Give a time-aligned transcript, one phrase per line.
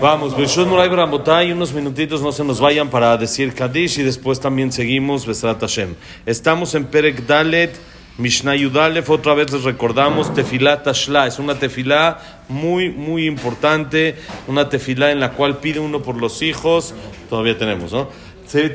[0.00, 4.40] Vamos, Birshut Murai Bramotay, unos minutitos no se nos vayan para decir Kadish y después
[4.40, 5.94] también seguimos Besrat Hashem.
[6.26, 7.76] Estamos en Perek Dalet,
[8.16, 14.16] Mishnah Yudalef, otra vez les recordamos Tefilá Tashla, es una tefilá muy, muy importante,
[14.48, 16.94] una tefilá en la cual pide uno por los hijos,
[17.28, 18.08] todavía tenemos, ¿no?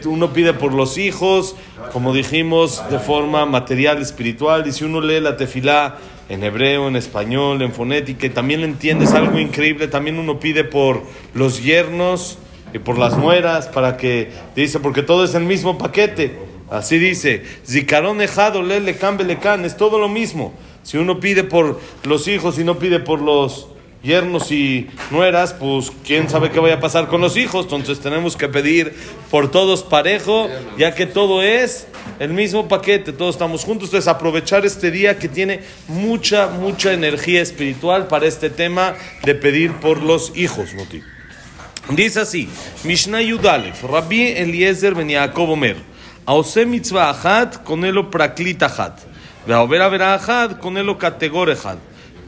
[0.06, 1.56] Uno pide por los hijos,
[1.92, 5.98] como dijimos, de forma material, espiritual, y si uno lee la tefilá
[6.30, 11.04] en hebreo, en español, en fonética, y también entiendes algo increíble, también uno pide por
[11.34, 12.38] los yernos
[12.74, 16.38] y por las nueras, para que, dice, porque todo es el mismo paquete,
[16.70, 22.28] así dice, Zikaron ejado, lele, can, es todo lo mismo, si uno pide por los
[22.28, 23.68] hijos y no pide por los
[24.06, 28.38] yernos y nueras, pues quién sabe qué vaya a pasar con los hijos, entonces tenemos
[28.38, 28.94] que pedir
[29.32, 30.48] por todos parejo,
[30.78, 31.88] ya que todo es
[32.20, 37.42] el mismo paquete, todos estamos juntos, entonces aprovechar este día que tiene mucha, mucha energía
[37.42, 40.70] espiritual para este tema de pedir por los hijos.
[41.90, 42.48] Dice así,
[42.84, 45.78] Mishnah Yudalef, Rabbi Eliezer ben Yaakov Omer,
[46.28, 49.00] Aose mitzvah achat, con elo praklit achat,
[49.46, 51.78] Ve'aver avera achat, con elo categor achat.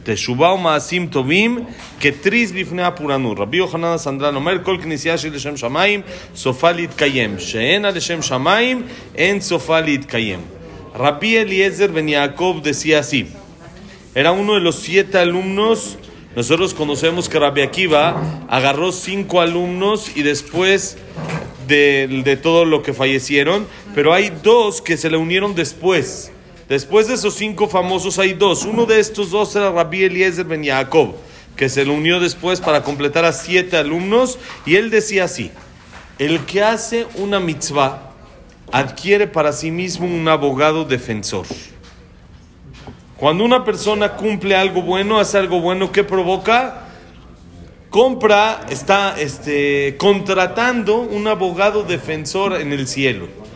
[0.08, 1.68] Teshubao Maasim Tovim,
[2.00, 3.38] Ketriz Bifnea Puranu.
[3.38, 6.02] Rabbi Yohanan Sandran Omer, Kol Knisiya Shel Shem Shamaim,
[6.34, 7.36] Sofa Kayem.
[7.36, 10.40] Sheena Shem Shamaim, En Sofa Kayem.
[10.96, 13.28] Rabbi Eliezer Ben Yaakov decía así.
[14.16, 15.98] Era uno de los siete alumnos.
[16.38, 20.98] Nosotros conocemos que Rabbi Akiva agarró cinco alumnos y después
[21.68, 26.32] de, de todo lo que fallecieron, pero hay dos que se le unieron después.
[26.70, 28.66] Después de esos cinco famosos hay dos.
[28.66, 31.16] Uno de estos dos era Rabbi Eliezer Ben Yaakov,
[31.56, 34.38] que se le unió después para completar a siete alumnos.
[34.66, 35.52] Y él decía así,
[36.20, 38.12] el que hace una mitzvah
[38.72, 41.46] adquiere para sí mismo un abogado defensor.
[43.16, 46.84] Cuando una persona cumple algo bueno, hace algo bueno, ¿qué provoca?
[47.90, 53.47] Compra, está este, contratando un abogado defensor en el cielo.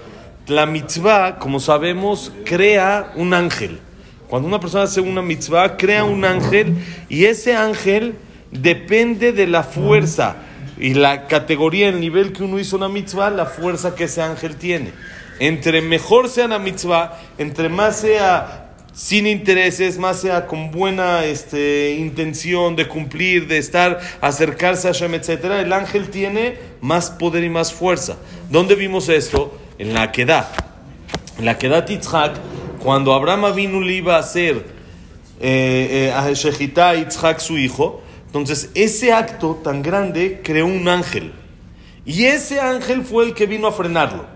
[0.47, 3.79] La mitzvah, como sabemos, crea un ángel.
[4.28, 6.75] Cuando una persona hace una mitzvah, crea un ángel
[7.09, 8.16] y ese ángel
[8.51, 10.38] depende de la fuerza
[10.78, 14.56] y la categoría, el nivel que uno hizo una mitzvah, la fuerza que ese ángel
[14.56, 14.94] tiene.
[15.40, 21.91] Entre mejor sea la mitzvah, entre más sea sin intereses, más sea con buena este,
[21.91, 27.50] intención de cumplir, de estar, acercarse a Hashem, etc., el ángel tiene más poder y
[27.50, 28.18] más fuerza.
[28.50, 29.60] ¿Dónde vimos esto?
[29.81, 30.47] En la Kedah.
[31.40, 32.36] En la Kedah Yitzhak,
[32.84, 34.64] cuando Abraham vino le iba a hacer
[35.40, 41.34] eh, eh, a Shechita Yitzhak su hijo, entonces ese acto tan grande creó un ángel.
[42.06, 44.28] Y ese ángel fue el que vino a frenarlo.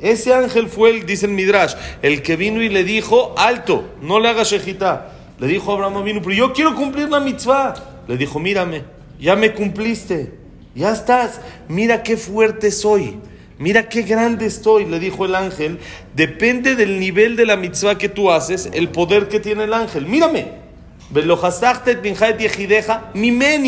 [0.00, 4.18] Ese ángel fue el, dice el Midrash, el que vino y le dijo, alto, no
[4.18, 5.12] le hagas Shechita.
[5.38, 7.74] Le dijo a Abraham vino, pero yo quiero cumplir la mitzvah.
[8.08, 8.82] Le dijo, mírame,
[9.20, 10.34] ya me cumpliste,
[10.74, 13.29] ya estás, mira qué fuerte soy.
[13.60, 15.78] Mira qué grande estoy, le dijo el ángel.
[16.16, 20.06] Depende del nivel de la mitzvah que tú haces, el poder que tiene el ángel.
[20.06, 20.46] Mírame.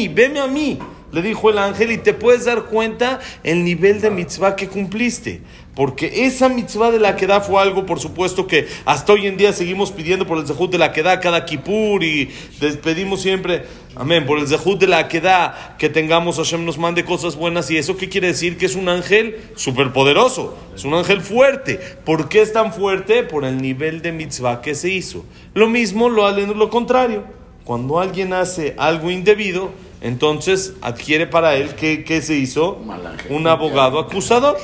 [0.09, 0.79] Veme a mí,
[1.13, 5.43] le dijo el ángel, y te puedes dar cuenta el nivel de mitzvah que cumpliste.
[5.75, 9.55] Porque esa mitzvah de la queda fue algo, por supuesto, que hasta hoy en día
[9.55, 12.31] seguimos pidiendo por el zehut de la queda cada kipur y
[12.61, 13.65] despedimos siempre,
[13.95, 17.71] amén, por el zehut de la queda que tengamos, Hashem nos mande cosas buenas.
[17.71, 18.59] ¿Y eso qué quiere decir?
[18.59, 21.81] Que es un ángel superpoderoso, es un ángel fuerte.
[22.05, 23.23] ¿Por qué es tan fuerte?
[23.23, 25.25] Por el nivel de mitzvah que se hizo.
[25.55, 27.25] Lo mismo lo, lo contrario.
[27.65, 29.71] Cuando alguien hace algo indebido,
[30.03, 32.81] entonces adquiere para él que, que se hizo
[33.31, 34.59] un abogado acusador.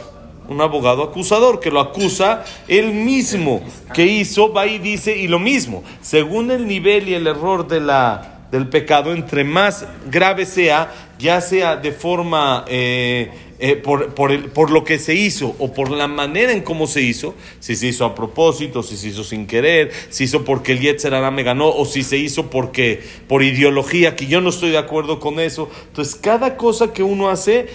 [0.48, 3.62] Un abogado acusador que lo acusa él mismo.
[3.92, 7.80] Que hizo, va y dice y lo mismo, según el nivel y el error de
[7.80, 14.30] la, del pecado, entre más grave sea, ya sea de forma eh, eh, por, por,
[14.30, 17.74] el, por, lo que se hizo o por la manera en cómo se hizo, si
[17.74, 21.12] se hizo a propósito, si se hizo sin querer, si se hizo porque el Yetzer
[21.32, 25.18] me ganó o si se hizo porque por ideología, que yo no estoy de acuerdo
[25.18, 25.68] con eso.
[25.88, 27.68] Entonces, cada cosa que uno hace,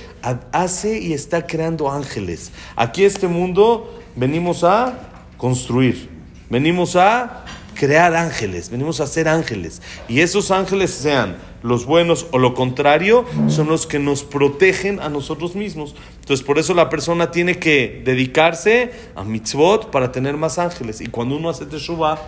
[0.53, 2.53] hace y está creando ángeles.
[2.77, 6.09] Aquí este mundo venimos a construir,
[6.49, 7.43] venimos a
[7.73, 9.81] crear ángeles, venimos a ser ángeles.
[10.07, 15.09] Y esos ángeles sean los buenos o lo contrario, son los que nos protegen a
[15.09, 15.95] nosotros mismos.
[16.19, 21.01] Entonces por eso la persona tiene que dedicarse a mitzvot para tener más ángeles.
[21.01, 22.19] Y cuando uno hace teshuva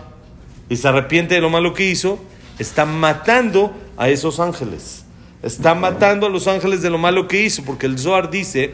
[0.68, 2.18] y se arrepiente de lo malo que hizo,
[2.58, 5.04] está matando a esos ángeles.
[5.42, 8.72] Está matando a los ángeles de lo malo que hizo, porque el Zohar dice,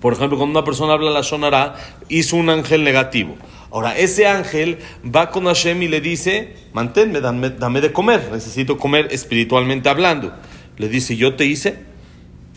[0.00, 1.76] por ejemplo, cuando una persona habla la Shonara,
[2.08, 3.36] hizo un ángel negativo.
[3.70, 9.08] Ahora, ese ángel va con Hashem y le dice, manténme, dame, de comer, necesito comer
[9.10, 10.32] espiritualmente hablando.
[10.76, 11.78] le dice, yo te hice,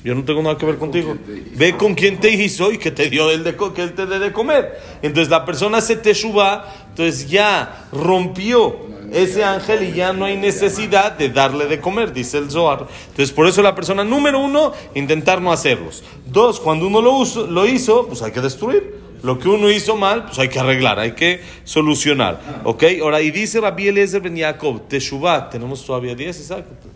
[0.03, 1.17] yo no tengo nada que ver contigo.
[1.55, 4.19] Ve con quién te hizo y que te dio el de, que él te dé
[4.19, 4.79] de comer.
[5.01, 10.37] Entonces la persona se te suba, entonces ya rompió ese ángel y ya no hay
[10.37, 12.87] necesidad de darle de comer, dice el Zohar.
[13.09, 16.03] Entonces por eso la persona número uno, intentar no hacerlos.
[16.25, 18.99] Dos, cuando uno lo, lo hizo, pues hay que destruir.
[19.21, 22.61] Lo que uno hizo mal, pues hay que arreglar, hay que solucionar.
[22.63, 22.83] ¿Ok?
[23.01, 26.89] Ahora, y dice Rabbi Eliezer Ben Yaakov, Teshuvah, tenemos todavía 10, exacto.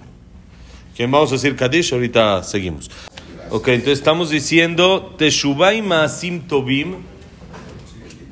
[0.95, 1.91] ¿Quién vamos a decir Kadish?
[1.91, 2.89] Ahorita seguimos.
[3.49, 6.95] Ok, entonces estamos diciendo Teshuvah y Maasim Tobim.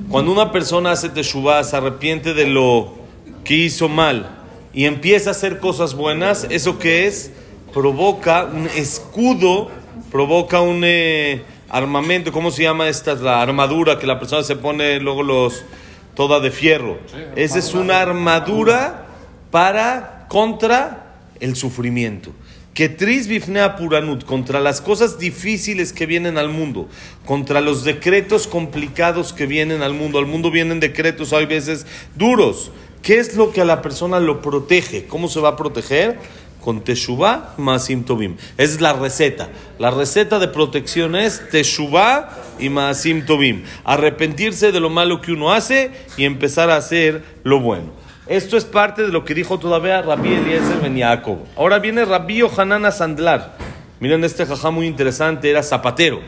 [0.10, 3.01] Cuando una persona hace Teshuvah, se arrepiente de lo
[3.44, 4.30] que hizo mal
[4.74, 7.32] y empieza a hacer cosas buenas, ¿eso qué es?
[7.74, 9.70] Provoca un escudo,
[10.12, 13.16] provoca un eh, armamento, ¿cómo se llama esta?
[13.16, 15.64] La armadura que la persona se pone luego los
[16.16, 17.00] toda de fierro.
[17.36, 19.06] Esa es una armadura
[19.50, 22.32] para contra el sufrimiento
[22.74, 26.88] que tris bifnea puranut, contra las cosas difíciles que vienen al mundo,
[27.26, 30.20] contra los decretos complicados que vienen al mundo.
[30.20, 31.86] Al mundo vienen decretos hay veces
[32.16, 32.72] duros.
[33.02, 35.08] ¿Qué es lo que a la persona lo protege?
[35.08, 36.20] ¿Cómo se va a proteger?
[36.62, 38.38] Con Teshuvah Maasim Tobim.
[38.58, 39.50] Es la receta.
[39.80, 43.64] La receta de protección es Teshuvah y Maasim Tobim.
[43.86, 47.92] Arrepentirse de lo malo que uno hace y empezar a hacer lo bueno.
[48.28, 51.40] Esto es parte de lo que dijo todavía Rabbi Eliezer Ben Yaakov.
[51.56, 53.58] Ahora viene Rabbi Yohanan a Sandlar.
[54.00, 56.22] Miren este jajá muy interesante, era zapatero.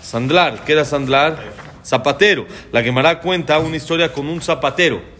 [0.00, 1.38] Sandlar, ¿qué era Sandlar?
[1.84, 2.46] Zapatero.
[2.72, 5.19] La Gemara cuenta una historia con un zapatero.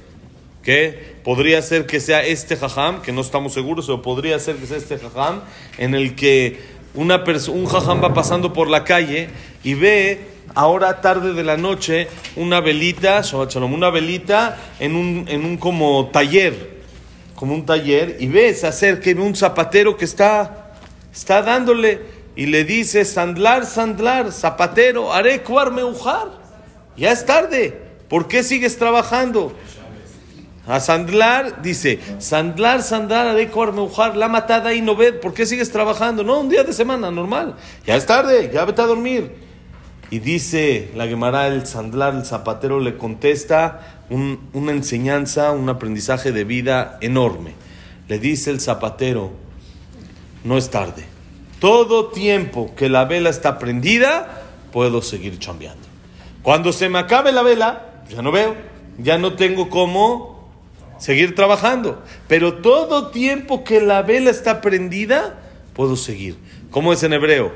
[0.63, 4.67] Que podría ser que sea este jajam, que no estamos seguros, pero podría ser que
[4.67, 5.41] sea este jajam,
[5.79, 6.61] en el que
[6.95, 9.29] una un jajam va pasando por la calle
[9.63, 13.23] y ve ahora tarde de la noche una velita,
[13.77, 16.81] una velita en un, en un como taller,
[17.35, 20.73] como un taller, y ve, se acerca ve un zapatero que está,
[21.13, 22.01] está dándole
[22.37, 26.29] y le dice, Sandlar, Sandlar, zapatero, haré cuarme ujar.
[26.97, 27.77] Ya es tarde,
[28.09, 29.53] ¿por qué sigues trabajando?
[30.71, 35.45] A Sandlar dice, Sandlar, Sandlar, haré cuarme ujar, la matada y no ve, ¿por qué
[35.45, 36.23] sigues trabajando?
[36.23, 37.57] No, un día de semana, normal.
[37.85, 39.33] Ya es tarde, ya vete a dormir.
[40.11, 46.45] Y dice la Gemara, el sandlar, el zapatero, le contesta una enseñanza, un aprendizaje de
[46.45, 47.55] vida enorme.
[48.07, 49.33] Le dice el zapatero,
[50.45, 51.05] no es tarde.
[51.59, 55.89] Todo tiempo que la vela está prendida, puedo seguir chambeando.
[56.43, 58.55] Cuando se me acabe la vela, ya no veo,
[58.99, 60.40] ya no tengo cómo
[61.01, 62.01] seguir trabajando.
[62.29, 65.41] Pero todo tiempo que la vela está prendida,
[65.75, 66.37] puedo seguir.
[66.71, 67.51] ¿Cómo es en hebreo?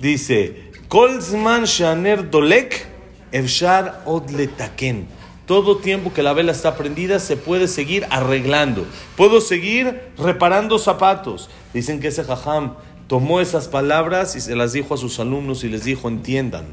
[0.00, 2.88] Dice, Kolzman Shaner Dolek,
[3.30, 5.06] Evshar Odletaken.
[5.46, 8.86] Todo tiempo que la vela está prendida se puede seguir arreglando.
[9.16, 11.50] Puedo seguir reparando zapatos.
[11.74, 12.74] Dicen que ese jajam
[13.08, 16.66] tomó esas palabras y se las dijo a sus alumnos y les dijo, entiendan,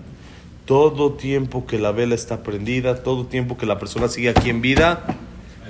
[0.65, 4.61] todo tiempo que la vela está prendida, todo tiempo que la persona sigue aquí en
[4.61, 5.03] vida,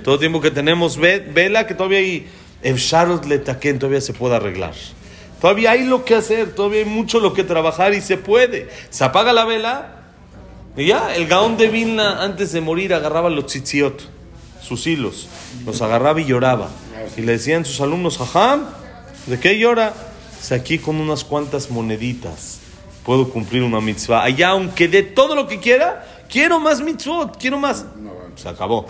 [0.08, 2.26] todo tiempo que tenemos vela, que todavía hay,
[2.62, 4.72] Evshar Odletaken todavía se puede arreglar.
[5.38, 8.70] Todavía hay lo que hacer, todavía hay mucho lo que trabajar y se puede.
[8.88, 10.04] Se apaga la vela
[10.78, 14.08] y ya, el Gaón de Vilna antes de morir agarraba los tzitziot,
[14.62, 15.28] sus hilos,
[15.66, 16.70] los agarraba y lloraba.
[17.18, 18.64] Y le decían sus alumnos, jajam,
[19.26, 19.92] ¿de qué llora?
[20.40, 22.60] Se aquí con unas cuantas moneditas
[23.04, 24.24] puedo cumplir una mitzvah.
[24.24, 27.84] Allá, aunque dé todo lo que quiera, quiero más mitzvot, quiero más.
[28.36, 28.86] Se acabó.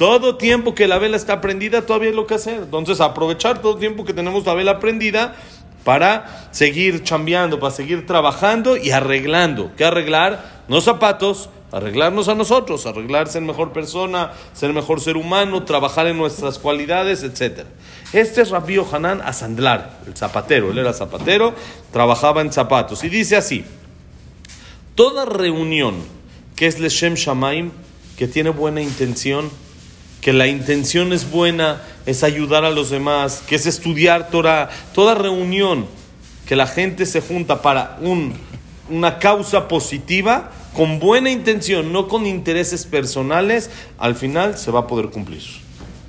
[0.00, 2.62] Todo tiempo que la vela está prendida, todavía hay lo que hacer.
[2.62, 5.36] Entonces, aprovechar todo tiempo que tenemos la vela prendida
[5.84, 9.72] para seguir chambeando, para seguir trabajando y arreglando.
[9.76, 10.62] ¿Qué arreglar?
[10.68, 16.16] No zapatos, arreglarnos a nosotros, arreglar ser mejor persona, ser mejor ser humano, trabajar en
[16.16, 17.66] nuestras cualidades, etc.
[18.14, 20.70] Este es Rabbi Hanan Asandlar, el zapatero.
[20.70, 21.52] Él era zapatero,
[21.92, 23.04] trabajaba en zapatos.
[23.04, 23.66] Y dice así:
[24.94, 25.96] toda reunión
[26.56, 27.70] que es Leshem Shamaim,
[28.16, 29.50] que tiene buena intención,
[30.20, 35.14] que la intención es buena, es ayudar a los demás, que es estudiar Torah, toda
[35.14, 35.86] reunión
[36.46, 38.34] que la gente se junta para un,
[38.90, 44.86] una causa positiva, con buena intención, no con intereses personales, al final se va a
[44.86, 45.42] poder cumplir.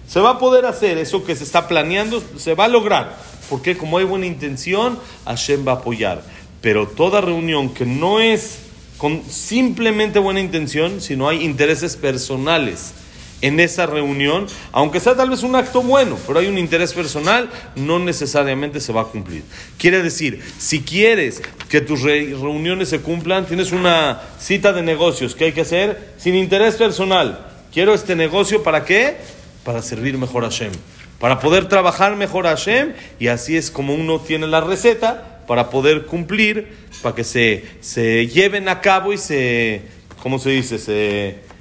[0.07, 3.17] Se va a poder hacer eso que se está planeando, se va a lograr,
[3.49, 6.21] porque como hay buena intención, Hashem va a apoyar.
[6.61, 8.59] Pero toda reunión que no es
[8.97, 12.93] con simplemente buena intención, sino hay intereses personales,
[13.41, 17.49] en esa reunión, aunque sea tal vez un acto bueno, pero hay un interés personal,
[17.75, 19.43] no necesariamente se va a cumplir.
[19.77, 25.45] Quiere decir, si quieres que tus reuniones se cumplan, tienes una cita de negocios que
[25.45, 27.47] hay que hacer sin interés personal.
[27.73, 29.17] Quiero este negocio para qué?
[29.63, 30.71] Para servir mejor a Shem.
[31.19, 35.69] para poder trabajar mejor a Hashem y así es como uno tiene la receta para
[35.69, 39.81] poder cumplir, para que se, se lleven a cabo y se,
[40.21, 40.79] ¿cómo se dice?
[40.79, 41.51] Se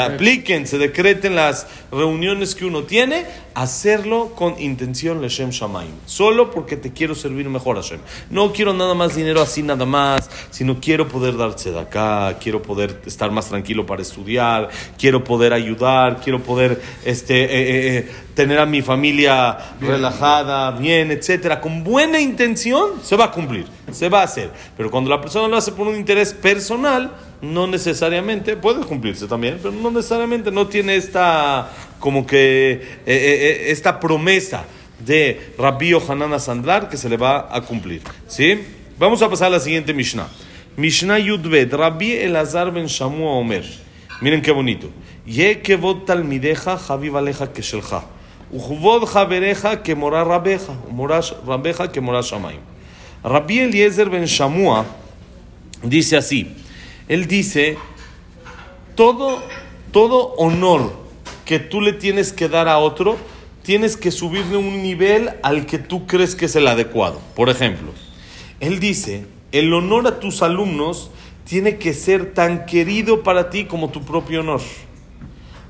[0.00, 5.90] apliquen, se decreten las reuniones que uno tiene, hacerlo con intención Leshem Shamaim.
[6.06, 8.00] Solo porque te quiero servir mejor Hashem.
[8.30, 12.62] No quiero nada más dinero así, nada más, sino quiero poder darse de acá, quiero
[12.62, 18.08] poder estar más tranquilo para estudiar, quiero poder ayudar, quiero poder este, eh, eh, eh,
[18.34, 21.60] tener a mi familia relajada, bien, etcétera.
[21.60, 24.50] Con buena intención se va a cumplir, se va a hacer.
[24.76, 29.58] Pero cuando la persona lo hace por un interés personal, no necesariamente, puede cumplirse también,
[29.62, 34.64] pero no necesariamente no tiene esta, como que, eh, eh, eh, esta promesa
[34.98, 38.02] de Rabbi Hanan Sandlar que se le va a cumplir.
[38.26, 38.60] ¿Sí?
[38.98, 40.28] Vamos a pasar a la siguiente Mishnah.
[40.76, 43.64] Mishnah Yudbet, Rabbi Elazar ben Shamua Omer.
[44.20, 44.88] Miren qué bonito.
[45.26, 48.04] Ye kevod talmideja, javiv aleja keshelja.
[48.52, 50.72] Ujvod javereja que mora rabeja.
[50.90, 52.60] Morash rabeja que mora shamaim.
[53.24, 54.84] Rabbi Eliezer ben Shamua
[55.82, 56.54] dice así.
[57.08, 57.76] Él dice,
[58.94, 59.42] todo,
[59.92, 60.92] todo honor
[61.44, 63.16] que tú le tienes que dar a otro,
[63.62, 67.20] tienes que subirle un nivel al que tú crees que es el adecuado.
[67.36, 67.92] Por ejemplo,
[68.60, 71.10] él dice, el honor a tus alumnos
[71.44, 74.60] tiene que ser tan querido para ti como tu propio honor.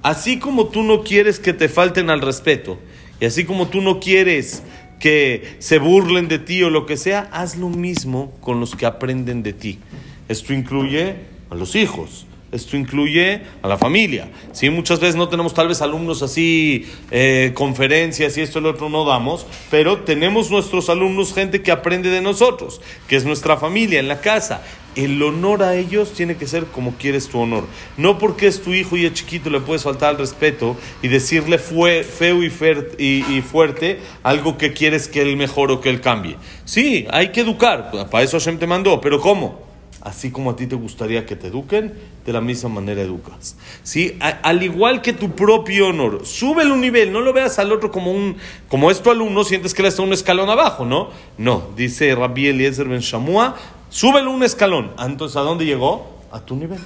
[0.02, 2.78] Así como tú no quieres que te falten al respeto,
[3.20, 4.62] y así como tú no quieres
[5.02, 8.86] que se burlen de ti o lo que sea, haz lo mismo con los que
[8.86, 9.80] aprenden de ti.
[10.28, 11.16] Esto incluye
[11.50, 14.28] a los hijos, esto incluye a la familia.
[14.52, 14.70] ¿sí?
[14.70, 18.90] Muchas veces no tenemos tal vez alumnos así, eh, conferencias y esto y lo otro
[18.90, 23.98] no damos, pero tenemos nuestros alumnos, gente que aprende de nosotros, que es nuestra familia
[23.98, 24.62] en la casa.
[24.94, 27.64] El honor a ellos tiene que ser como quieres tu honor.
[27.96, 31.58] No porque es tu hijo y es chiquito le puedes faltar al respeto y decirle
[31.58, 32.52] fue, feo y,
[32.98, 36.36] y, y, fuerte algo que quieres que él mejore o que él cambie.
[36.64, 39.72] Sí, hay que educar, para eso Hashem te mandó, pero ¿cómo?
[40.02, 41.92] así como a ti te gustaría que te eduquen,
[42.26, 43.56] de la misma manera educas.
[43.82, 44.16] ¿Sí?
[44.20, 48.12] al igual que tu propio honor, sube un nivel, no lo veas al otro como
[48.12, 48.36] un,
[48.68, 51.10] como es tu alumno, sientes que él está un escalón abajo, ¿no?
[51.38, 53.56] No, dice Rabbi Eliezer Ben Shamua,
[53.92, 54.90] súbelo un escalón.
[54.96, 56.18] Ah, entonces, ¿a dónde llegó?
[56.32, 56.80] A tu nivel.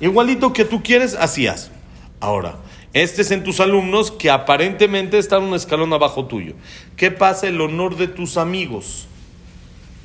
[0.00, 1.70] Igualito que tú quieres, así haz.
[2.20, 2.56] Ahora,
[2.94, 6.54] este es en tus alumnos que aparentemente están un escalón abajo tuyo.
[6.96, 9.06] ¿Qué pasa el honor de tus amigos?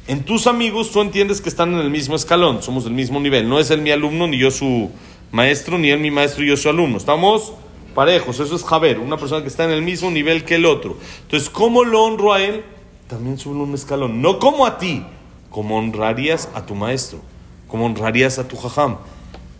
[0.07, 3.49] En tus amigos tú entiendes que están en el mismo escalón, somos del mismo nivel.
[3.49, 4.89] No es él mi alumno, ni yo su
[5.31, 6.97] maestro, ni él mi maestro y yo su alumno.
[6.97, 7.53] Estamos
[7.93, 10.97] parejos, eso es Javer, una persona que está en el mismo nivel que el otro.
[11.23, 12.63] Entonces, ¿cómo lo honro a él?
[13.07, 14.21] También sube un escalón.
[14.21, 15.03] No como a ti,
[15.49, 17.19] como honrarías a tu maestro,
[17.67, 18.97] como honrarías a tu jajam.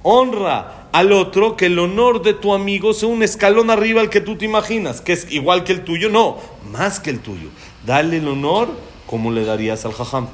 [0.04, 4.22] Honra al otro que el honor de tu amigo sea un escalón arriba al que
[4.22, 6.38] tú te imaginas, que es igual que el tuyo, no,
[6.72, 7.50] más que el tuyo.
[7.86, 8.70] Dale el honor
[9.08, 10.28] ¿cómo le darías al jajam?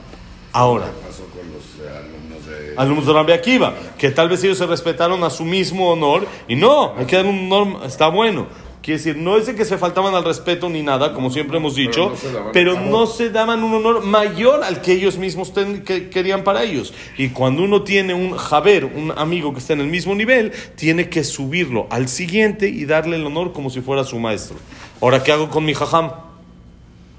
[0.51, 0.87] Ahora.
[0.87, 2.73] ¿Qué pasó con los eh, alumnos de...
[2.75, 6.55] Alumnos de Rabbi Akiva, que tal vez ellos se respetaron a su mismo honor, y
[6.55, 8.47] no, hay que dar un honor, está bueno.
[8.83, 11.73] Quiere decir, no es de que se faltaban al respeto ni nada, como siempre hemos
[11.73, 12.11] dicho,
[12.51, 15.53] pero no se daban, un honor mayor al que ellos mismos
[15.85, 16.93] que querían para ellos.
[17.17, 21.07] Y cuando uno tiene un javer, un amigo que está en el mismo nivel, tiene
[21.07, 24.57] que subirlo al siguiente y darle el honor como si fuera su maestro.
[24.99, 26.11] Ahora, ¿qué hago con mi jajam?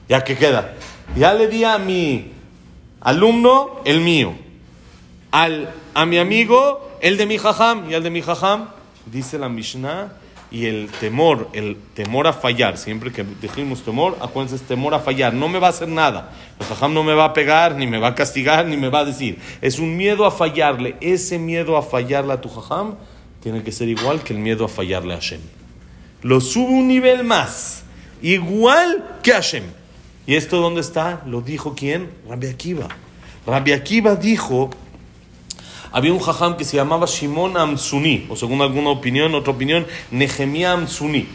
[0.06, 0.74] ¿Ya qué queda?
[1.16, 2.30] Ya le di a mi
[3.00, 4.34] alumno el mío,
[5.30, 8.68] al, a mi amigo el de mi jajam y al de mi jajam,
[9.06, 10.12] dice la Mishnah,
[10.54, 15.34] y el temor, el temor a fallar, siempre que dijimos temor, acuérdense, temor a fallar,
[15.34, 16.30] no me va a hacer nada,
[16.60, 19.00] el jajam no me va a pegar, ni me va a castigar, ni me va
[19.00, 22.94] a decir, es un miedo a fallarle, ese miedo a fallarle a tu jajam
[23.42, 25.40] tiene que ser igual que el miedo a fallarle a Hashem.
[26.22, 27.82] Lo sube un nivel más,
[28.22, 29.64] igual que Hashem.
[30.24, 31.22] ¿Y esto dónde está?
[31.26, 32.10] Lo dijo quién?
[32.28, 32.86] Rabbi Akiva.
[33.44, 34.70] Rabbi Akiva dijo,
[35.94, 40.72] había un jajam que se llamaba Shimon Amsuni, o según alguna opinión, otra opinión, Nehemiah
[40.72, 41.28] Amsuni.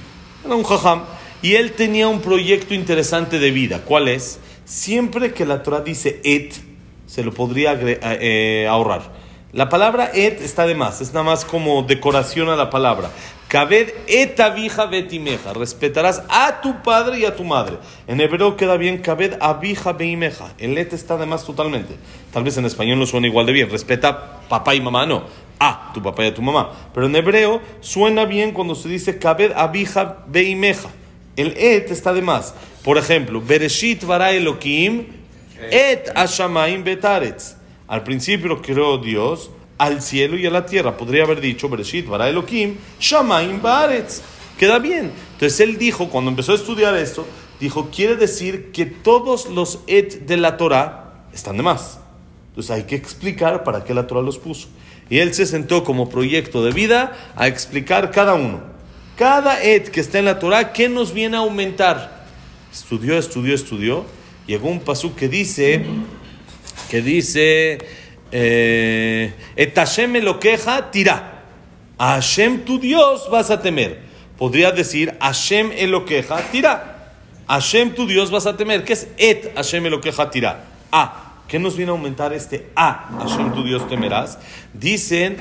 [0.43, 1.03] Era un jajam.
[1.41, 3.83] Y él tenía un proyecto interesante de vida.
[3.85, 4.41] ¿Cuál es?
[4.65, 6.53] Siempre que la Torah dice et,
[7.07, 9.13] se lo podría eh, eh, ahorrar.
[9.53, 13.11] La palabra et está de más, es nada más como decoración a la palabra.
[13.47, 15.53] Kaved etavija betimeja.
[15.53, 17.77] Respetarás a tu padre y a tu madre.
[18.07, 20.53] En hebreo queda bien kaved abija beimeja.
[20.57, 21.95] El et está de más totalmente.
[22.33, 23.69] Tal vez en español no suena igual de bien.
[23.71, 25.23] Respeta papá y mamá, no.
[25.59, 26.71] A tu papá y a tu mamá.
[26.93, 30.89] Pero en hebreo suena bien cuando se dice kaved abija beimeja.
[31.35, 32.53] El et está de más.
[32.83, 35.05] Por ejemplo, Bereshit vara Elohim
[35.71, 37.55] et ashamaim betaretz.
[37.87, 40.95] Al principio creó Dios al cielo y a la tierra.
[40.95, 44.21] Podría haber dicho, Bereshit, Bara Elohim, Shamaim Baaretz.
[44.57, 45.11] queda bien.
[45.33, 47.25] Entonces él dijo, cuando empezó a estudiar esto,
[47.59, 51.99] dijo, quiere decir que todos los et de la Torah están de más.
[52.59, 54.67] Entonces hay que explicar para qué la Torah los puso.
[55.09, 58.59] Y él se sentó como proyecto de vida a explicar cada uno.
[59.15, 62.25] Cada et que está en la Torah, ¿qué nos viene a aumentar?
[62.69, 64.05] Estudió, estudió, estudió.
[64.45, 65.85] Llegó un pasú que dice,
[66.89, 67.77] que dice,
[68.29, 71.45] eh, et Hashem me lo queja, tira.
[71.97, 74.01] A Hashem tu Dios vas a temer.
[74.37, 77.13] Podría decir, Hashem lo queja, tira.
[77.47, 78.83] Hashem tu Dios vas a temer.
[78.83, 80.65] ¿Qué es et Hashem lo queja, tira?
[80.91, 81.28] A.
[81.49, 83.09] ¿Qué nos viene a aumentar este A?
[83.19, 84.37] Hashem tu Dios temerás.
[84.71, 85.37] Dicen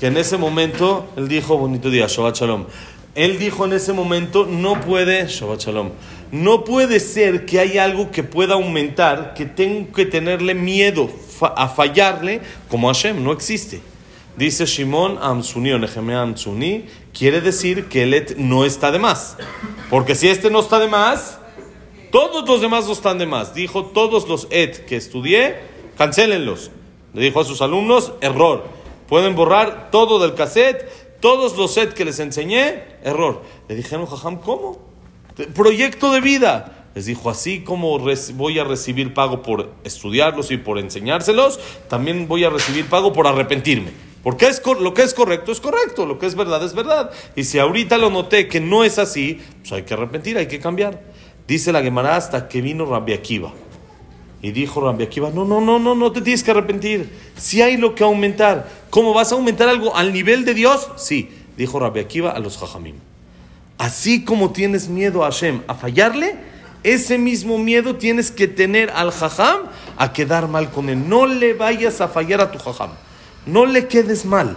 [0.00, 2.64] que en ese momento, él dijo, bonito día, Shabbat Shalom.
[3.14, 5.90] Él dijo en ese momento, no puede, Shabbat Shalom,
[6.32, 11.10] no puede ser que haya algo que pueda aumentar, que tengo que tenerle miedo
[11.54, 12.40] a fallarle
[12.70, 13.82] como Hashem, no existe.
[14.38, 19.36] Dice Shimon Amsuni o Amsuni, quiere decir que el no está de más.
[19.90, 21.37] Porque si este no está de más,
[22.10, 23.54] todos los demás no están de más.
[23.54, 25.56] Dijo, todos los et que estudié,
[25.96, 26.70] cancélenlos.
[27.14, 28.64] Le dijo a sus alumnos, error.
[29.08, 30.86] Pueden borrar todo del cassette,
[31.20, 33.42] todos los sets que les enseñé, error.
[33.68, 34.78] Le dijeron, Jajam, ¿cómo?
[35.54, 36.86] Proyecto de vida.
[36.94, 37.98] Les dijo, así como
[38.34, 43.26] voy a recibir pago por estudiarlos y por enseñárselos, también voy a recibir pago por
[43.26, 43.90] arrepentirme.
[44.22, 47.10] Porque es, lo que es correcto es correcto, lo que es verdad es verdad.
[47.36, 50.58] Y si ahorita lo noté que no es así, pues hay que arrepentir, hay que
[50.58, 51.00] cambiar.
[51.48, 53.54] Dice la Gemara hasta que vino Rabbi Akiva.
[54.42, 57.10] Y dijo Rabbi Akiva, no, no, no, no, no te tienes que arrepentir.
[57.38, 58.68] Si hay lo que aumentar.
[58.90, 60.90] ¿Cómo vas a aumentar algo al nivel de Dios?
[60.96, 62.96] Sí, dijo Rabbi Akiva a los Jajamim.
[63.78, 66.36] Así como tienes miedo a Hashem a fallarle,
[66.82, 71.08] ese mismo miedo tienes que tener al Jajam a quedar mal con él.
[71.08, 72.90] No le vayas a fallar a tu Jajam.
[73.46, 74.54] No le quedes mal.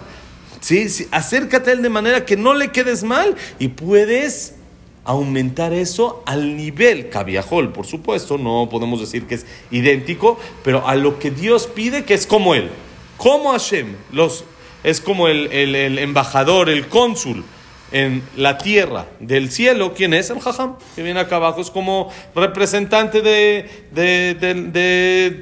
[0.60, 0.90] ¿Sí?
[0.90, 4.56] sí acércate a él de manera que no le quedes mal y puedes
[5.04, 10.96] aumentar eso al nivel cabiajol, por supuesto, no podemos decir que es idéntico, pero a
[10.96, 12.70] lo que Dios pide que es como Él,
[13.18, 14.46] como Hashem, los,
[14.84, 17.44] es como el, el embajador, el cónsul
[17.92, 20.30] en la tierra del cielo, ¿quién es?
[20.30, 23.70] El Jajam, que viene acá abajo, es como representante de,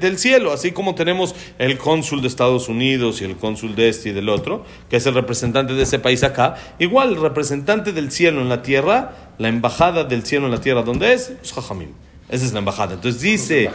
[0.00, 4.10] del cielo, así como tenemos el cónsul de Estados Unidos y el cónsul de este
[4.10, 8.10] y del otro, que es el representante de ese país acá, igual el representante del
[8.10, 11.32] cielo en la tierra, la embajada del cielo en la tierra, ¿dónde es?
[11.42, 11.90] Es Jajamim.
[12.30, 12.94] Esa es la embajada.
[12.94, 13.70] Entonces dice,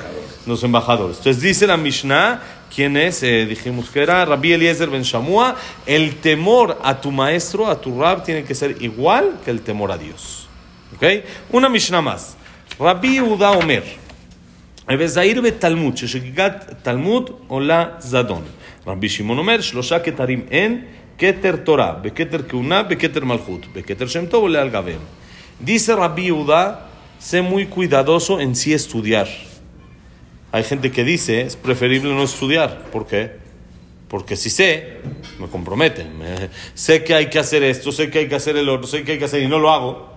[0.46, 1.18] los embajadores.
[1.18, 2.42] Entonces dice la Mishnah,
[2.75, 3.23] ¿quién es?
[3.23, 5.57] Eh, dijimos que era Rabbi Eliezer ben Shamua.
[5.87, 9.93] El temor a tu maestro, a tu rab, tiene que ser igual que el temor
[9.93, 10.49] a Dios.
[10.97, 11.05] ¿Ok?
[11.53, 12.37] Una Mishnah más.
[12.79, 13.85] Rabbi Uda Omer.
[14.99, 18.43] וזעיר בתלמוד, ששגיגת תלמוד עולה זדון.
[18.87, 20.85] רבי שמעון אומר, שלושה כתרים אין,
[21.19, 25.01] כתר תורה, בכתר כהונה, בכתר מלכות, בכתר שם טוב עולה על גביהם.
[25.63, 29.29] Dice Rabbi Yehuda, sé muy cuidadoso en sí estudiar.
[30.56, 32.86] Hay gente que dice, es preferible no estudiar.
[32.90, 33.30] ¿Por qué?
[34.08, 35.00] Porque si sé,
[35.38, 36.14] me comprometen.
[36.74, 39.12] sé que hay que hacer esto, sé que hay que hacer el otro, sé que
[39.12, 40.14] hay que hacer y no lo hago.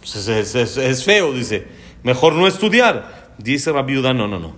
[0.00, 1.68] Pues es, feo, dice.
[2.02, 3.36] Mejor no estudiar.
[3.38, 4.56] Dice Rabbi Yehuda, no, no, no.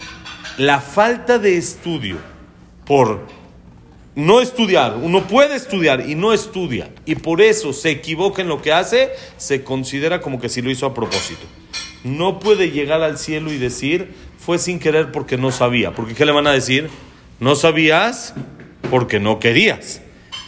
[0.56, 2.16] La falta de estudio
[2.86, 3.26] por
[4.14, 8.62] no estudiar, uno puede estudiar y no estudia, y por eso se equivoca en lo
[8.62, 11.44] que hace, se considera como que si lo hizo a propósito.
[12.02, 14.14] No puede llegar al cielo y decir,
[14.48, 15.90] fue sin querer porque no sabía.
[15.90, 16.88] Porque ¿qué le van a decir?
[17.38, 18.32] No sabías
[18.88, 20.00] porque no querías.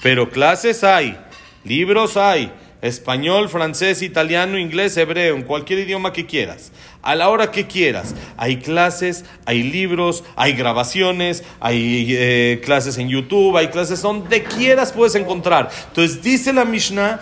[0.03, 1.19] Pero clases hay,
[1.65, 7.51] libros hay, español, francés, italiano, inglés, hebreo, en cualquier idioma que quieras, a la hora
[7.51, 8.15] que quieras.
[8.37, 14.93] Hay clases, hay libros, hay grabaciones, hay eh, clases en YouTube, hay clases donde quieras
[14.93, 15.71] puedes encontrar.
[15.89, 17.21] Entonces dice la Mishnah,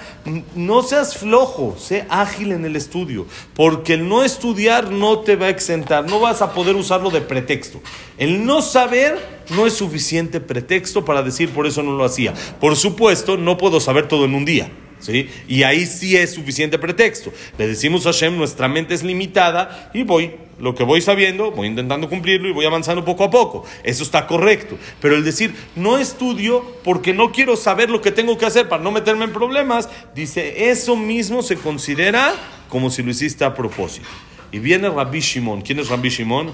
[0.54, 5.46] no seas flojo, sé ágil en el estudio, porque el no estudiar no te va
[5.46, 7.80] a exentar, no vas a poder usarlo de pretexto.
[8.16, 9.18] El no saber
[9.50, 12.34] no es suficiente pretexto para decir por eso no lo hacía.
[12.60, 14.70] Por supuesto, no puedo saber todo en un día.
[15.00, 15.28] ¿Sí?
[15.46, 17.32] Y ahí sí es suficiente pretexto.
[17.56, 21.68] Le decimos a Hashem, nuestra mente es limitada y voy, lo que voy sabiendo, voy
[21.68, 23.64] intentando cumplirlo y voy avanzando poco a poco.
[23.84, 24.76] Eso está correcto.
[25.00, 28.82] Pero el decir, no estudio porque no quiero saber lo que tengo que hacer para
[28.82, 32.34] no meterme en problemas, dice, eso mismo se considera
[32.68, 34.08] como si lo hiciste a propósito.
[34.50, 35.62] Y viene Rabbi Shimon.
[35.62, 36.52] ¿Quién es Rabbi Shimon?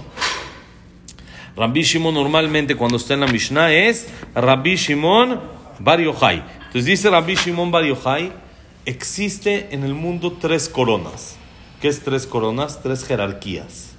[1.57, 5.41] Rabbi Shimon normalmente cuando está en la Mishnah es Rabbi Shimon
[5.79, 6.64] Bar Yochai.
[6.75, 8.33] Entonces dice Rabbi Shimon Bar Yochai,
[8.85, 11.37] existe en el mundo tres coronas.
[11.81, 12.83] ¿Qué es tres coronas?
[12.83, 13.93] Tres jerarquías.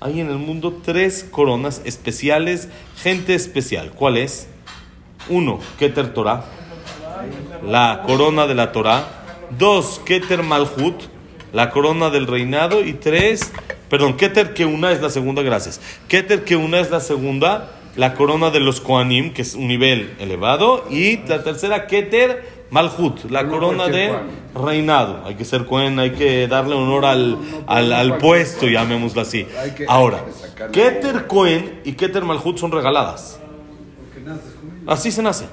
[0.00, 3.90] Hay en el mundo tres coronas especiales, gente especial.
[3.90, 4.46] ¿Cuál es?
[5.28, 6.46] Uno, Keter Torah,
[7.66, 9.06] la corona de la Torah.
[9.58, 11.02] Dos, Keter Malhut,
[11.52, 12.82] la corona del reinado.
[12.82, 13.52] Y tres,
[13.90, 15.82] perdón, Keter Keuna es la segunda, gracias.
[16.08, 20.86] Keter Keuna es la segunda, la corona de los Koanim, que es un nivel elevado.
[20.90, 24.12] Y la tercera, Keter Malhut, la corona de
[24.54, 25.22] reinado.
[25.26, 29.46] Hay que ser Cohen, hay que darle honor al, al, al puesto, llamémoslo así.
[29.88, 30.24] Ahora,
[30.72, 33.38] Keter Cohen y Keter Malhut son regaladas.
[34.86, 35.46] Así se nace.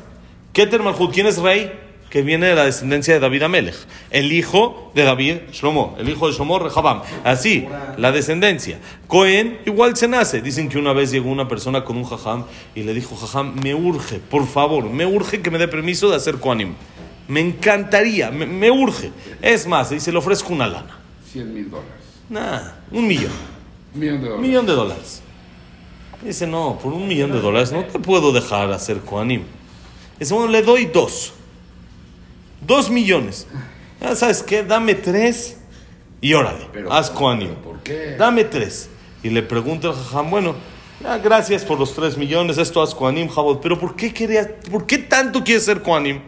[0.53, 1.88] Keter Malhut, ¿quién es rey?
[2.09, 3.75] Que viene de la descendencia de David Amelech.
[4.09, 5.95] El hijo de David, Shlomo.
[5.99, 7.03] El hijo de Shlomo, Rehabam.
[7.23, 7.67] Así,
[7.97, 8.79] la descendencia.
[9.07, 10.41] Cohen igual se nace.
[10.41, 13.75] Dicen que una vez llegó una persona con un jajam y le dijo, jajam, me
[13.75, 16.73] urge, por favor, me urge que me dé permiso de hacer Koanim.
[17.27, 19.11] Me encantaría, me, me urge.
[19.41, 20.97] Es más, dice, le ofrezco una lana.
[21.31, 21.93] 100 mil dólares.
[22.27, 23.31] Nah, un millón.
[23.93, 24.47] Millón de dólares.
[24.47, 25.21] millón de dólares.
[26.23, 29.43] Dice, no, por un millón de dólares no te puedo dejar hacer Koanim.
[30.19, 31.33] Dice, bueno, le doy dos.
[32.61, 33.47] Dos millones.
[34.01, 35.57] Ya sabes qué, dame tres
[36.21, 37.55] y órale, Pero, haz Koanim.
[37.55, 38.15] ¿Por qué?
[38.17, 38.89] Dame tres.
[39.23, 40.55] Y le pregunta el jajam, bueno,
[41.01, 44.85] ya, gracias por los tres millones, esto haz Koanim, Jabot, pero ¿por qué, querías, ¿por
[44.85, 46.21] qué tanto quieres ser Koanim?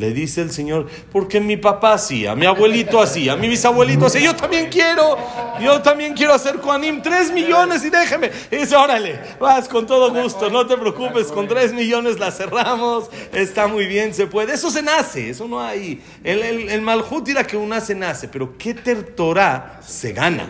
[0.00, 4.34] Le dice el Señor, porque mi papá hacía, mi abuelito hacía, mi bisabuelito hacía, yo
[4.34, 5.18] también quiero,
[5.60, 8.30] yo también quiero hacer Koanim, tres millones y déjeme.
[8.50, 13.10] Y dice, órale, vas con todo gusto, no te preocupes, con tres millones la cerramos,
[13.34, 14.54] está muy bien, se puede.
[14.54, 16.02] Eso se nace, eso no hay.
[16.24, 20.48] El, el, el Malhut dirá que una se nace, pero Keter Torah se gana.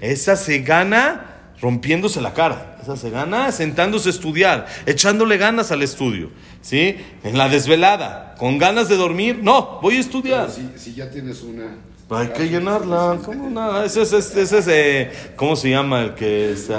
[0.00, 2.75] Esa se gana rompiéndose la cara.
[2.86, 6.30] Esa se gana sentándose a estudiar, echándole ganas al estudio.
[6.62, 6.96] ¿Sí?
[7.24, 9.40] En la desvelada, con ganas de dormir.
[9.42, 10.48] No, voy a estudiar.
[10.52, 11.64] Si, si ya tienes una.
[12.10, 13.18] Hay que llenarla.
[13.24, 13.82] ¿Cómo no?
[13.82, 16.02] Ese es, ese es, ese es, eh, ¿cómo se llama?
[16.02, 16.70] El que es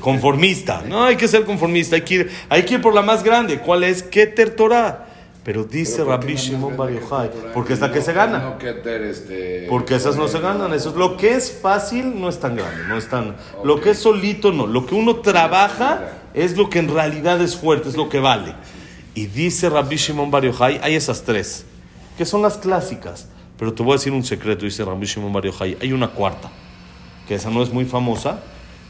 [0.00, 0.82] conformista.
[0.86, 1.96] No, hay que ser conformista.
[1.96, 3.58] Hay que ir, hay que ir por la más grande.
[3.58, 4.02] ¿Cuál es?
[4.02, 5.07] Keter Torah.
[5.48, 8.12] Pero dice Pero ¿por qué Rabbi Shimon Bar Yochai, porque es la que No- se
[8.12, 8.38] gana.
[8.38, 12.38] No este, Porque esas no se ganan, eso es lo que es fácil no es
[12.38, 13.34] tan grande, no es tan
[13.64, 16.02] lo que es solito no, lo que uno trabaja
[16.34, 18.56] es lo que en realidad es fuerte, es lo que vale.
[19.14, 21.64] Y dice Rabbi Shimon Bar Yochai, hay esas tres,
[22.18, 25.46] que son las clásicas, pero te voy a decir un secreto, dice Rabbi Shimon Bar
[25.46, 26.50] Yochai, hay una cuarta,
[27.26, 28.40] que esa no es muy famosa,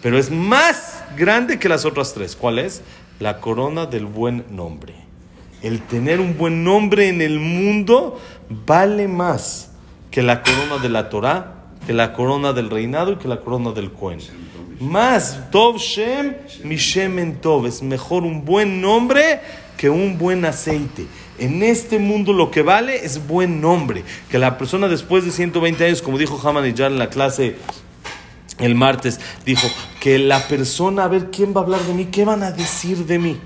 [0.02, 2.34] pero es más grande que las otras tres.
[2.34, 2.82] ¿Cuál es?
[3.20, 5.07] La corona del buen nombre.
[5.62, 8.20] El tener un buen nombre en el mundo
[8.66, 9.70] vale más
[10.10, 11.54] que la corona de la Torah,
[11.86, 14.20] que la corona del reinado y que la corona del Cohen.
[14.80, 17.66] Más Tov Shem, Mishem en Tov.
[17.66, 19.40] Es mejor un buen nombre
[19.76, 21.06] que un buen aceite.
[21.38, 24.04] En este mundo lo que vale es buen nombre.
[24.30, 27.56] Que la persona después de 120 años, como dijo Haman ya en la clase
[28.58, 29.66] el martes, dijo
[30.00, 33.06] que la persona, a ver quién va a hablar de mí, qué van a decir
[33.06, 33.38] de mí.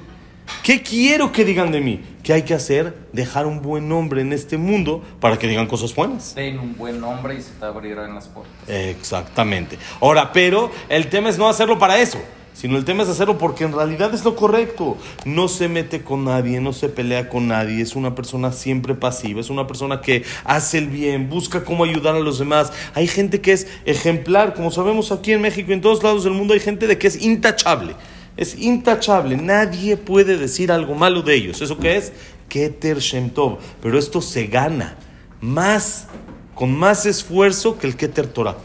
[0.63, 2.01] ¿Qué quiero que digan de mí?
[2.23, 2.97] ¿Qué hay que hacer?
[3.13, 6.35] Dejar un buen nombre en este mundo para que digan cosas buenas.
[6.35, 8.55] Ten un buen nombre y se te abrirán las puertas.
[8.69, 9.77] Exactamente.
[10.01, 12.19] Ahora, pero el tema es no hacerlo para eso,
[12.55, 14.97] sino el tema es hacerlo porque en realidad es lo correcto.
[15.25, 19.41] No se mete con nadie, no se pelea con nadie, es una persona siempre pasiva,
[19.41, 22.73] es una persona que hace el bien, busca cómo ayudar a los demás.
[22.95, 26.35] Hay gente que es ejemplar, como sabemos aquí en México y en todos lados del
[26.35, 27.97] mundo hay gente de que es intachable.
[28.43, 31.63] Es intachable, nadie puede decir algo malo de ellos.
[31.63, 32.13] ¿Eso qué es?
[32.49, 33.59] Keter Shem Tov.
[33.81, 34.97] Pero esto se gana
[35.41, 36.09] más,
[36.57, 38.57] con más esfuerzo que el Keter Torah.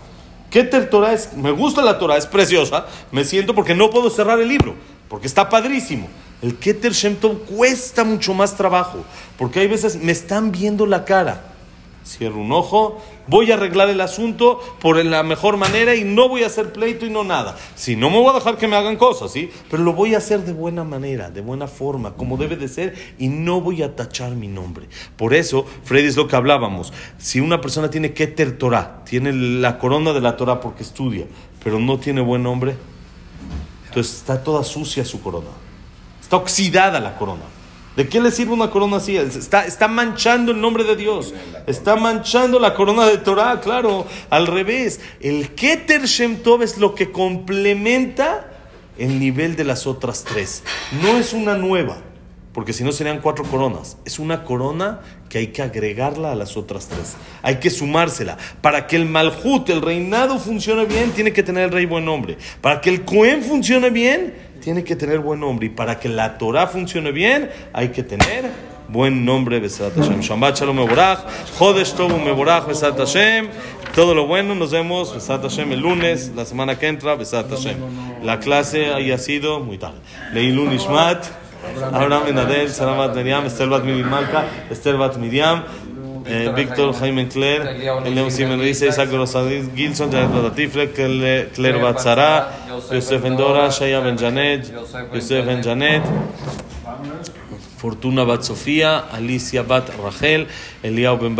[0.49, 4.39] Keter Torah es, me gusta la Torah, es preciosa, me siento porque no puedo cerrar
[4.39, 4.73] el libro,
[5.09, 6.07] porque está padrísimo.
[6.41, 9.05] El Keter Shem Tov cuesta mucho más trabajo,
[9.37, 11.53] porque hay veces me están viendo la cara.
[12.07, 16.43] Cierro un ojo, voy a arreglar el asunto por la mejor manera y no voy
[16.43, 17.57] a hacer pleito y no nada.
[17.75, 19.51] Si no me voy a dejar que me hagan cosas, ¿sí?
[19.69, 22.95] Pero lo voy a hacer de buena manera, de buena forma, como debe de ser
[23.19, 24.87] y no voy a tachar mi nombre.
[25.17, 26.93] Por eso, Freddy, es lo que hablábamos.
[27.17, 31.25] Si una persona tiene Keter Torah, tiene la corona de la Torah porque estudia,
[31.61, 32.77] pero no tiene buen nombre,
[33.87, 35.49] entonces está toda sucia su corona.
[36.21, 37.56] Está oxidada la corona.
[37.97, 39.17] ¿De qué le sirve una corona así?
[39.17, 41.33] Está, está manchando el nombre de Dios.
[41.65, 44.05] Está manchando la corona de Torah, claro.
[44.29, 44.99] Al revés.
[45.19, 48.51] El Keter Shem Tov es lo que complementa
[48.99, 50.61] el nivel de las otras tres.
[51.01, 51.97] No es una nueva,
[52.53, 53.97] porque si no serían cuatro coronas.
[54.05, 57.15] Es una corona que hay que agregarla a las otras tres.
[57.41, 58.37] Hay que sumársela.
[58.61, 62.37] Para que el Malhut, el reinado, funcione bien, tiene que tener el rey buen nombre.
[62.61, 65.67] Para que el Cohen funcione bien, tiene que tener buen nombre.
[65.67, 68.51] Y para que la Torah funcione bien, hay que tener
[68.87, 69.59] buen nombre.
[69.59, 70.21] Besat Hashem.
[70.21, 71.19] Shabbat Shalom Meborach.
[71.57, 72.17] Jodesh Tobu.
[72.67, 73.49] Besat Hashem.
[73.95, 74.55] Todo lo bueno.
[74.55, 75.13] Nos vemos.
[75.13, 76.31] Besat Hashem el lunes.
[76.35, 77.15] La semana que entra.
[77.15, 77.77] Besat Hashem.
[78.23, 79.99] La clase haya sido muy tarde.
[80.33, 81.25] Leilun Ishmat.
[81.91, 82.69] Abraham Benadel.
[82.69, 83.45] Salamat Miriam.
[83.45, 84.45] Esther Bat Miriam Malka.
[84.69, 85.63] Esther Miriam.
[86.27, 87.61] Eh, Víctor Jaime Cler,
[88.05, 92.47] Eliam Simen Rize, Isaac Rosadis, Gilson, Janet Batatifle, Cle- Claire Batzara,
[92.91, 94.71] Yosef Endora, Shaya Ben Janet,
[95.13, 96.03] Yosef Ben Janet,
[97.77, 100.47] Fortuna Bat Sofía, Alicia Bat Rachel,
[100.83, 101.35] Eliao Ben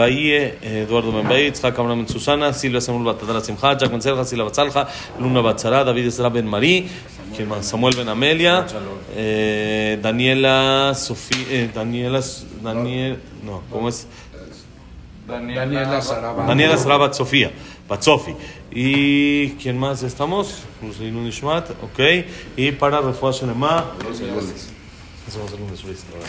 [0.61, 4.01] Eduardo Ben Bahie, Tzchak Amram Ben Susana, Silvia Samuel Bat Tadala Simcha, Jack Ben
[4.45, 4.87] Bat Salja,
[5.19, 6.87] Luna Bat Sara, David Ezra Ben Marí.
[7.61, 8.65] Samuel Ben Amelia,
[9.15, 12.21] eh, Daniela Sofía, eh, Daniela,
[12.63, 14.07] Daniel, no, ¿cómo es?
[15.27, 16.45] Daniela Sarabá.
[16.45, 17.51] Daniela Sara Bat Sofía.
[18.71, 20.63] ¿Y quién más estamos?
[20.81, 21.99] Hussein Nishmat, ok.
[22.55, 23.85] Y para Refuah Shelema,
[25.27, 26.27] eso va a ser un desliz, ¿verdad?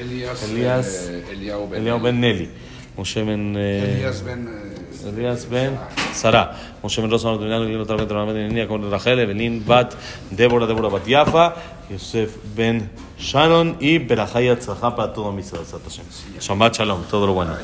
[0.00, 0.42] Elías.
[0.50, 1.80] Elías- eh, Eliao Ben.
[1.80, 2.50] Eliao Ben Nelly,
[2.96, 3.54] Moshe Ben...
[3.56, 4.46] eh, Elías Ben.
[4.48, 5.78] eh, Elías Ben
[6.82, 7.00] Moshe
[16.40, 17.54] Shabbat Shalom, todo lo bueno.